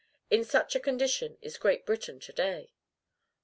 [0.31, 2.73] In such a condition is Great Britain to day.